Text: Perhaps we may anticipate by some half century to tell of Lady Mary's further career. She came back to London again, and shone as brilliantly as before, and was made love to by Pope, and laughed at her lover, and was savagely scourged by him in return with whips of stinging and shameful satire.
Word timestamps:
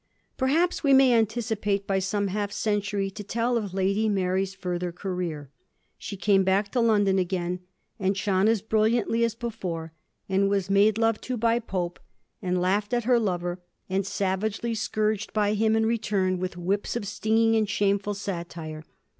Perhaps 0.35 0.83
we 0.83 0.93
may 0.93 1.13
anticipate 1.13 1.85
by 1.85 1.99
some 1.99 2.29
half 2.29 2.51
century 2.51 3.11
to 3.11 3.23
tell 3.23 3.55
of 3.55 3.71
Lady 3.71 4.09
Mary's 4.09 4.55
further 4.55 4.91
career. 4.91 5.51
She 5.95 6.17
came 6.17 6.43
back 6.43 6.71
to 6.71 6.79
London 6.81 7.19
again, 7.19 7.59
and 7.99 8.17
shone 8.17 8.47
as 8.47 8.63
brilliantly 8.63 9.23
as 9.23 9.35
before, 9.35 9.93
and 10.27 10.49
was 10.49 10.71
made 10.71 10.97
love 10.97 11.21
to 11.21 11.37
by 11.37 11.59
Pope, 11.59 11.99
and 12.41 12.59
laughed 12.59 12.95
at 12.95 13.03
her 13.03 13.19
lover, 13.19 13.61
and 13.87 13.99
was 13.99 14.07
savagely 14.07 14.73
scourged 14.73 15.33
by 15.33 15.53
him 15.53 15.75
in 15.75 15.85
return 15.85 16.39
with 16.39 16.57
whips 16.57 16.95
of 16.95 17.05
stinging 17.07 17.55
and 17.55 17.69
shameful 17.69 18.15
satire. 18.15 18.83